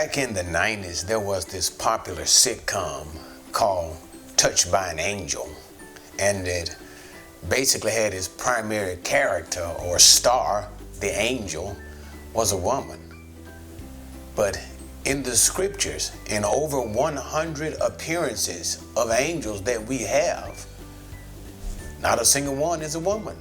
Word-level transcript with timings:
Back 0.00 0.16
in 0.16 0.32
the 0.32 0.44
90s, 0.44 1.04
there 1.04 1.18
was 1.18 1.44
this 1.44 1.68
popular 1.68 2.22
sitcom 2.22 3.08
called 3.50 3.96
Touched 4.36 4.70
by 4.70 4.92
an 4.92 5.00
Angel, 5.00 5.48
and 6.20 6.46
it 6.46 6.76
basically 7.48 7.90
had 7.90 8.14
its 8.14 8.28
primary 8.28 8.98
character 8.98 9.64
or 9.84 9.98
star, 9.98 10.68
the 11.00 11.10
angel, 11.20 11.76
was 12.32 12.52
a 12.52 12.56
woman. 12.56 13.00
But 14.36 14.64
in 15.04 15.24
the 15.24 15.34
scriptures, 15.34 16.12
in 16.30 16.44
over 16.44 16.80
100 16.80 17.74
appearances 17.80 18.80
of 18.96 19.10
angels 19.10 19.62
that 19.62 19.84
we 19.84 19.98
have, 19.98 20.64
not 22.00 22.20
a 22.20 22.24
single 22.24 22.54
one 22.54 22.82
is 22.82 22.94
a 22.94 23.00
woman. 23.00 23.36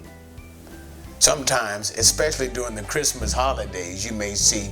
Sometimes, 1.20 1.92
especially 1.92 2.48
during 2.48 2.74
the 2.74 2.82
Christmas 2.82 3.32
holidays, 3.32 4.04
you 4.04 4.14
may 4.14 4.34
see 4.34 4.72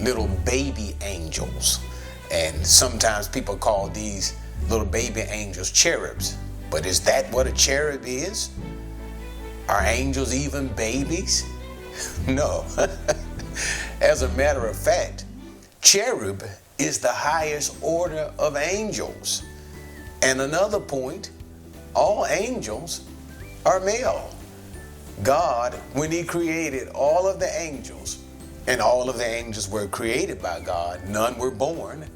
little 0.00 0.28
baby 0.44 0.96
angels. 1.02 1.80
And 2.30 2.66
sometimes 2.66 3.28
people 3.28 3.56
call 3.56 3.88
these 3.88 4.36
little 4.68 4.86
baby 4.86 5.20
angels 5.20 5.70
cherubs. 5.70 6.36
But 6.70 6.86
is 6.86 7.00
that 7.00 7.30
what 7.32 7.46
a 7.46 7.52
cherub 7.52 8.02
is? 8.04 8.50
Are 9.68 9.82
angels 9.82 10.34
even 10.34 10.68
babies? 10.68 11.44
no. 12.28 12.64
As 14.00 14.22
a 14.22 14.28
matter 14.30 14.66
of 14.66 14.76
fact, 14.76 15.24
cherub 15.80 16.42
is 16.78 16.98
the 16.98 17.12
highest 17.12 17.76
order 17.80 18.32
of 18.38 18.56
angels. 18.56 19.42
And 20.22 20.40
another 20.40 20.80
point, 20.80 21.30
all 21.94 22.26
angels 22.26 23.04
are 23.64 23.80
male. 23.80 24.30
God, 25.22 25.74
when 25.92 26.10
He 26.10 26.24
created 26.24 26.88
all 26.88 27.28
of 27.28 27.38
the 27.38 27.60
angels, 27.60 28.23
and 28.66 28.80
all 28.80 29.10
of 29.10 29.18
the 29.18 29.26
angels 29.26 29.68
were 29.68 29.86
created 29.86 30.40
by 30.40 30.60
God, 30.60 31.06
none 31.08 31.38
were 31.38 31.50
born, 31.50 32.06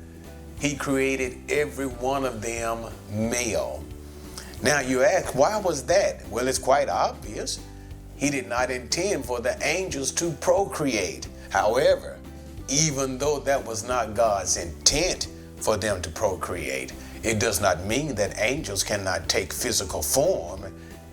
He 0.60 0.74
created 0.74 1.38
every 1.48 1.86
one 1.86 2.24
of 2.24 2.42
them 2.42 2.86
male. 3.10 3.84
Now 4.62 4.80
you 4.80 5.02
ask, 5.02 5.34
why 5.34 5.58
was 5.58 5.84
that? 5.84 6.26
Well, 6.30 6.48
it's 6.48 6.58
quite 6.58 6.88
obvious. 6.88 7.60
He 8.16 8.30
did 8.30 8.48
not 8.48 8.70
intend 8.70 9.24
for 9.24 9.40
the 9.40 9.56
angels 9.64 10.10
to 10.12 10.32
procreate. 10.32 11.28
However, 11.50 12.18
even 12.68 13.18
though 13.18 13.38
that 13.40 13.64
was 13.64 13.86
not 13.86 14.14
God's 14.14 14.56
intent 14.56 15.28
for 15.56 15.76
them 15.76 16.02
to 16.02 16.10
procreate, 16.10 16.92
it 17.22 17.38
does 17.38 17.60
not 17.60 17.84
mean 17.84 18.14
that 18.16 18.38
angels 18.38 18.82
cannot 18.82 19.28
take 19.28 19.52
physical 19.52 20.02
form 20.02 20.64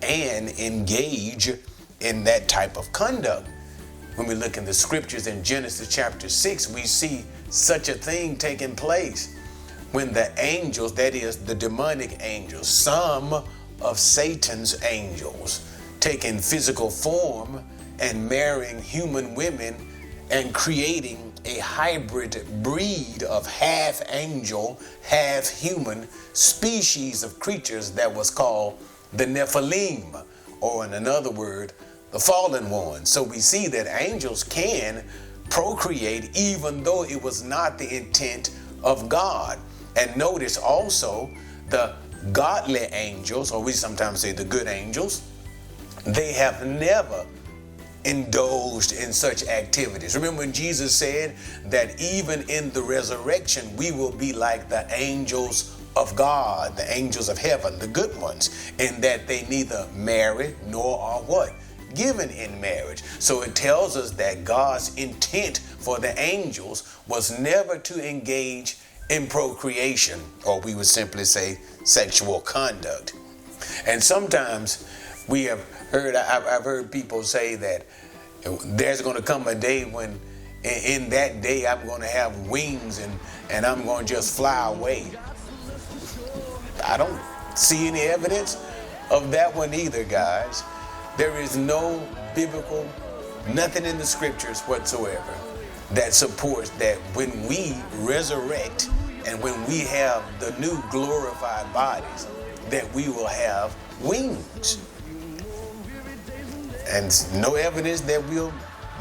and 0.02 0.48
engage 0.58 1.52
in 2.00 2.24
that 2.24 2.48
type 2.48 2.76
of 2.76 2.90
conduct. 2.92 3.48
When 4.16 4.26
we 4.26 4.34
look 4.34 4.56
in 4.56 4.64
the 4.64 4.72
scriptures 4.72 5.26
in 5.26 5.44
Genesis 5.44 5.94
chapter 5.94 6.30
6, 6.30 6.70
we 6.70 6.84
see 6.84 7.26
such 7.50 7.90
a 7.90 7.94
thing 7.94 8.36
taking 8.36 8.74
place. 8.74 9.36
When 9.92 10.14
the 10.14 10.32
angels, 10.42 10.94
that 10.94 11.14
is, 11.14 11.36
the 11.36 11.54
demonic 11.54 12.16
angels, 12.20 12.66
some 12.66 13.44
of 13.82 13.98
Satan's 13.98 14.82
angels, 14.82 15.70
taking 16.00 16.38
physical 16.38 16.90
form 16.90 17.62
and 17.98 18.26
marrying 18.26 18.80
human 18.80 19.34
women 19.34 19.76
and 20.30 20.54
creating 20.54 21.34
a 21.44 21.58
hybrid 21.58 22.42
breed 22.62 23.22
of 23.22 23.46
half 23.46 24.00
angel, 24.08 24.80
half 25.02 25.46
human 25.46 26.08
species 26.32 27.22
of 27.22 27.38
creatures 27.38 27.90
that 27.92 28.12
was 28.12 28.30
called 28.30 28.78
the 29.12 29.26
Nephilim, 29.26 30.24
or 30.62 30.86
in 30.86 30.94
another 30.94 31.30
word, 31.30 31.74
fallen 32.18 32.70
ones. 32.70 33.10
So 33.10 33.22
we 33.22 33.38
see 33.38 33.66
that 33.68 33.86
angels 34.00 34.44
can 34.44 35.04
procreate 35.50 36.36
even 36.36 36.82
though 36.82 37.04
it 37.04 37.22
was 37.22 37.42
not 37.42 37.78
the 37.78 37.96
intent 37.96 38.50
of 38.82 39.08
God. 39.08 39.58
And 39.96 40.16
notice 40.16 40.56
also 40.56 41.30
the 41.70 41.94
godly 42.32 42.80
angels, 42.92 43.50
or 43.50 43.62
we 43.62 43.72
sometimes 43.72 44.20
say 44.20 44.32
the 44.32 44.44
good 44.44 44.66
angels, 44.66 45.22
they 46.04 46.32
have 46.32 46.66
never 46.66 47.26
indulged 48.04 48.92
in 48.92 49.12
such 49.12 49.42
activities. 49.48 50.14
Remember 50.14 50.38
when 50.38 50.52
Jesus 50.52 50.94
said 50.94 51.34
that 51.66 52.00
even 52.00 52.48
in 52.48 52.70
the 52.70 52.82
resurrection, 52.82 53.76
we 53.76 53.90
will 53.90 54.12
be 54.12 54.32
like 54.32 54.68
the 54.68 54.86
angels 54.92 55.76
of 55.96 56.14
God, 56.14 56.76
the 56.76 56.96
angels 56.96 57.28
of 57.28 57.38
heaven, 57.38 57.78
the 57.78 57.88
good 57.88 58.16
ones, 58.20 58.70
in 58.78 59.00
that 59.00 59.26
they 59.26 59.44
neither 59.48 59.88
marry 59.94 60.54
nor 60.66 61.00
are 61.00 61.20
what? 61.22 61.52
Given 61.94 62.30
in 62.30 62.60
marriage. 62.60 63.02
So 63.18 63.42
it 63.42 63.54
tells 63.54 63.96
us 63.96 64.10
that 64.12 64.44
God's 64.44 64.94
intent 64.96 65.58
for 65.58 65.98
the 65.98 66.18
angels 66.20 66.96
was 67.06 67.38
never 67.38 67.78
to 67.78 68.08
engage 68.08 68.76
in 69.08 69.26
procreation, 69.28 70.20
or 70.44 70.60
we 70.60 70.74
would 70.74 70.86
simply 70.86 71.24
say 71.24 71.58
sexual 71.84 72.40
conduct. 72.40 73.14
And 73.86 74.02
sometimes 74.02 74.88
we 75.28 75.44
have 75.44 75.60
heard, 75.90 76.16
I've 76.16 76.64
heard 76.64 76.90
people 76.90 77.22
say 77.22 77.54
that 77.56 77.86
there's 78.64 79.00
going 79.00 79.16
to 79.16 79.22
come 79.22 79.46
a 79.46 79.54
day 79.54 79.84
when 79.84 80.20
in 80.64 81.08
that 81.10 81.40
day 81.42 81.66
I'm 81.66 81.86
going 81.86 82.00
to 82.00 82.08
have 82.08 82.36
wings 82.48 82.98
and, 82.98 83.12
and 83.50 83.64
I'm 83.64 83.84
going 83.84 84.06
to 84.06 84.14
just 84.14 84.36
fly 84.36 84.68
away. 84.68 85.06
I 86.84 86.96
don't 86.96 87.20
see 87.56 87.86
any 87.88 88.00
evidence 88.00 88.56
of 89.10 89.30
that 89.30 89.54
one 89.54 89.72
either, 89.72 90.04
guys. 90.04 90.62
There 91.16 91.40
is 91.40 91.56
no 91.56 92.06
biblical, 92.34 92.86
nothing 93.54 93.86
in 93.86 93.96
the 93.96 94.04
scriptures 94.04 94.60
whatsoever 94.62 95.34
that 95.92 96.12
supports 96.12 96.68
that 96.70 96.98
when 97.14 97.30
we 97.48 97.74
resurrect 98.00 98.90
and 99.26 99.42
when 99.42 99.54
we 99.66 99.80
have 99.80 100.22
the 100.40 100.54
new 100.60 100.82
glorified 100.90 101.72
bodies, 101.72 102.26
that 102.68 102.92
we 102.92 103.08
will 103.08 103.26
have 103.26 103.74
wings. 104.02 104.78
And 106.88 107.10
no 107.40 107.54
evidence 107.54 108.02
that 108.02 108.22
we'll 108.28 108.52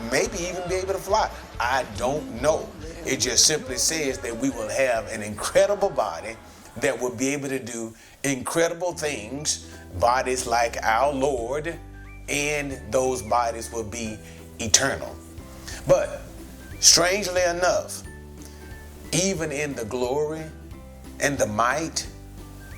maybe 0.09 0.37
even 0.39 0.67
be 0.69 0.75
able 0.75 0.93
to 0.93 0.99
fly. 0.99 1.29
I 1.59 1.85
don't 1.97 2.41
know. 2.41 2.69
It 3.05 3.17
just 3.17 3.45
simply 3.45 3.75
says 3.75 4.19
that 4.19 4.35
we 4.35 4.51
will 4.51 4.69
have 4.69 5.11
an 5.11 5.21
incredible 5.21 5.89
body 5.89 6.37
that 6.77 6.97
will 6.97 7.13
be 7.13 7.29
able 7.29 7.49
to 7.49 7.59
do 7.59 7.93
incredible 8.23 8.93
things, 8.93 9.69
bodies 9.99 10.47
like 10.47 10.81
our 10.81 11.13
Lord, 11.13 11.77
and 12.29 12.79
those 12.91 13.21
bodies 13.21 13.71
will 13.71 13.83
be 13.83 14.17
eternal. 14.59 15.15
But 15.87 16.21
strangely 16.79 17.43
enough, 17.43 18.03
even 19.11 19.51
in 19.51 19.73
the 19.73 19.85
glory 19.85 20.43
and 21.19 21.37
the 21.37 21.47
might 21.47 22.07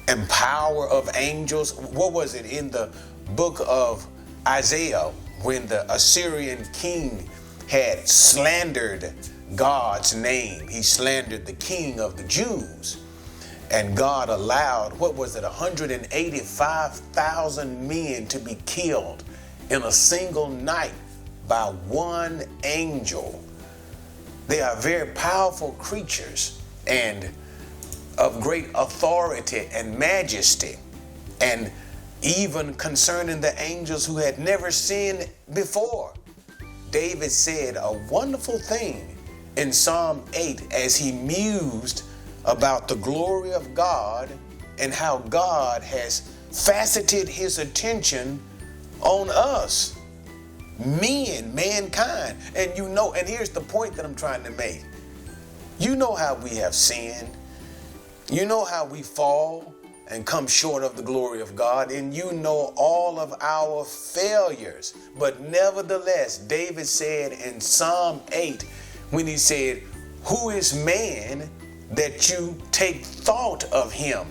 and 0.07 0.27
power 0.29 0.87
of 0.89 1.09
angels, 1.15 1.73
what 1.75 2.13
was 2.13 2.35
it 2.35 2.45
in 2.45 2.69
the 2.69 2.89
book 3.35 3.61
of 3.67 4.05
Isaiah 4.47 5.11
when 5.43 5.67
the 5.67 5.91
Assyrian 5.91 6.65
king 6.73 7.29
had 7.67 8.07
slandered 8.07 9.13
God's 9.55 10.15
name? 10.15 10.67
He 10.67 10.81
slandered 10.81 11.45
the 11.45 11.53
king 11.53 11.99
of 11.99 12.17
the 12.17 12.23
Jews. 12.23 13.01
And 13.69 13.97
God 13.97 14.29
allowed, 14.29 14.97
what 14.97 15.15
was 15.15 15.35
it, 15.35 15.43
185,000 15.43 17.87
men 17.87 18.25
to 18.27 18.39
be 18.39 18.57
killed 18.65 19.25
in 19.69 19.83
a 19.83 19.91
single 19.91 20.47
night 20.47 20.93
by 21.47 21.65
one 21.87 22.43
angel. 22.63 23.43
They 24.47 24.61
are 24.61 24.75
very 24.77 25.11
powerful 25.11 25.73
creatures 25.73 26.59
and 26.87 27.29
of 28.17 28.41
great 28.41 28.69
authority 28.73 29.67
and 29.71 29.99
majesty. 29.99 30.77
And 31.41 31.69
even 32.21 32.73
concerning 32.75 33.41
the 33.41 33.61
angels 33.61 34.05
who 34.05 34.17
had 34.17 34.39
never 34.39 34.71
sinned 34.71 35.29
before. 35.53 36.13
David 36.91 37.31
said 37.31 37.75
a 37.75 37.93
wonderful 38.09 38.57
thing 38.57 39.17
in 39.55 39.71
Psalm 39.71 40.23
8 40.33 40.73
as 40.73 40.95
he 40.95 41.11
mused 41.11 42.03
about 42.47 42.87
the 42.87 42.95
glory 42.95 43.51
of 43.51 43.75
God 43.75 44.29
and 44.79 44.93
how 44.93 45.19
God 45.29 45.83
has 45.83 46.33
faceted 46.51 47.27
his 47.27 47.59
attention 47.59 48.41
on 49.01 49.29
us, 49.29 49.95
men, 50.83 51.53
mankind. 51.53 52.37
And 52.55 52.75
you 52.75 52.87
know, 52.89 53.13
and 53.13 53.27
here's 53.27 53.49
the 53.49 53.61
point 53.61 53.95
that 53.95 54.05
I'm 54.05 54.15
trying 54.15 54.43
to 54.43 54.51
make. 54.51 54.83
You 55.77 55.95
know 55.95 56.15
how 56.15 56.35
we 56.35 56.51
have 56.55 56.73
sinned. 56.73 57.29
You 58.31 58.45
know 58.45 58.65
how 58.65 58.85
we 58.85 59.03
fall 59.03 59.73
and 60.09 60.25
come 60.25 60.47
short 60.47 60.83
of 60.83 60.95
the 60.95 61.03
glory 61.03 61.41
of 61.41 61.53
God, 61.53 61.91
and 61.91 62.13
you 62.13 62.31
know 62.31 62.73
all 62.77 63.19
of 63.19 63.35
our 63.41 63.83
failures. 63.83 64.93
But 65.19 65.41
nevertheless, 65.41 66.37
David 66.37 66.87
said 66.87 67.33
in 67.33 67.59
Psalm 67.59 68.21
8, 68.31 68.63
when 69.11 69.27
he 69.27 69.35
said, 69.35 69.83
Who 70.23 70.49
is 70.49 70.73
man 70.73 71.49
that 71.91 72.29
you 72.29 72.57
take 72.71 73.03
thought 73.03 73.63
of 73.65 73.91
him, 73.91 74.27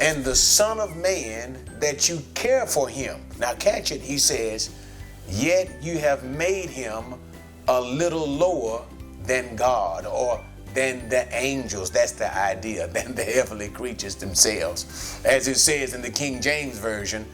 and 0.00 0.24
the 0.24 0.34
Son 0.34 0.80
of 0.80 0.96
Man 0.96 1.58
that 1.80 2.08
you 2.08 2.20
care 2.34 2.66
for 2.66 2.88
him. 2.88 3.20
Now, 3.38 3.54
catch 3.54 3.92
it, 3.92 4.00
he 4.00 4.18
says, 4.18 4.70
Yet 5.28 5.82
you 5.82 5.98
have 5.98 6.24
made 6.24 6.68
him 6.68 7.14
a 7.68 7.80
little 7.80 8.26
lower 8.26 8.84
than 9.24 9.56
God, 9.56 10.06
or 10.06 10.44
than 10.74 11.08
the 11.08 11.26
angels. 11.34 11.90
That's 11.90 12.12
the 12.12 12.36
idea, 12.36 12.88
than 12.92 13.14
the 13.14 13.24
heavenly 13.24 13.68
creatures 13.68 14.16
themselves. 14.16 15.20
As 15.24 15.48
it 15.48 15.56
says 15.56 15.94
in 15.94 16.02
the 16.02 16.10
King 16.10 16.40
James 16.40 16.78
Version, 16.78 17.26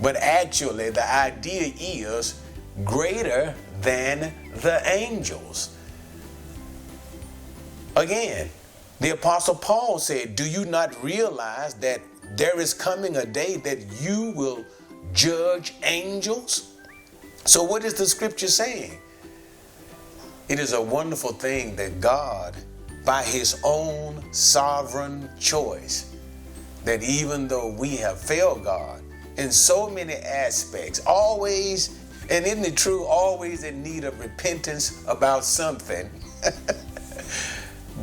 but 0.00 0.16
actually 0.16 0.90
the 0.90 1.14
idea 1.14 1.72
is 1.78 2.40
greater 2.84 3.54
than 3.80 4.32
the 4.56 4.82
angels. 4.86 5.74
Again, 7.94 8.50
the 9.00 9.10
Apostle 9.10 9.54
Paul 9.54 9.98
said, 9.98 10.36
Do 10.36 10.48
you 10.48 10.64
not 10.64 11.02
realize 11.02 11.74
that 11.74 12.00
there 12.36 12.58
is 12.58 12.72
coming 12.72 13.16
a 13.16 13.26
day 13.26 13.56
that 13.58 13.78
you 14.00 14.32
will 14.34 14.64
judge 15.12 15.74
angels? 15.82 16.76
So, 17.44 17.62
what 17.62 17.84
is 17.84 17.94
the 17.94 18.06
scripture 18.06 18.48
saying? 18.48 18.98
It 20.48 20.58
is 20.58 20.72
a 20.72 20.80
wonderful 20.80 21.32
thing 21.32 21.76
that 21.76 22.00
God, 22.00 22.56
by 23.04 23.22
His 23.22 23.60
own 23.64 24.22
sovereign 24.32 25.28
choice, 25.38 26.14
that 26.84 27.02
even 27.02 27.48
though 27.48 27.72
we 27.72 27.96
have 27.96 28.18
failed 28.18 28.64
God 28.64 29.02
in 29.36 29.50
so 29.50 29.90
many 29.90 30.14
aspects, 30.14 31.00
always, 31.06 31.98
and 32.30 32.46
isn't 32.46 32.64
it 32.64 32.76
true, 32.76 33.04
always 33.04 33.64
in 33.64 33.82
need 33.82 34.04
of 34.04 34.18
repentance 34.20 35.04
about 35.06 35.44
something, 35.44 36.08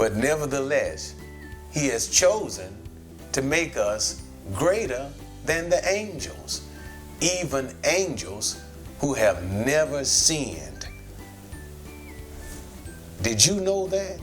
but 0.03 0.17
nevertheless, 0.17 1.15
He 1.71 1.87
has 1.87 2.09
chosen 2.09 2.75
to 3.31 3.41
make 3.41 3.77
us 3.77 4.21
greater 4.53 5.09
than 5.45 5.69
the 5.69 5.81
angels, 5.87 6.67
even 7.21 7.73
angels 7.85 8.61
who 8.99 9.13
have 9.13 9.41
never 9.49 10.03
sinned 10.03 10.73
did 13.23 13.45
you 13.45 13.61
know 13.61 13.87
that? 13.87 14.19